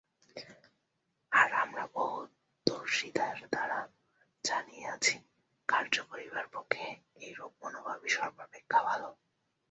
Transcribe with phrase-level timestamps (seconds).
[1.31, 3.79] আর আমরা বহুদর্শিতার দ্বারা
[4.43, 5.15] জানিয়াছি,
[5.69, 6.85] কার্য করিবার পক্ষে
[7.21, 9.01] এইরূপ মনোভাবই সর্বাপেক্ষা ভাল।